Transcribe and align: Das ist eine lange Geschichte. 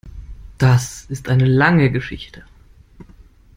Das 0.57 1.05
ist 1.09 1.29
eine 1.29 1.45
lange 1.45 1.91
Geschichte. 1.91 2.41